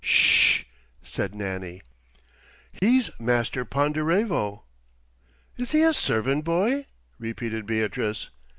[0.03, 0.63] "S s sh,"
[1.03, 1.83] said Nannie.
[2.71, 4.63] "He's Master Ponderevo."
[5.57, 6.87] "Is he a servant boy?"
[7.19, 8.31] repeated Beatrice.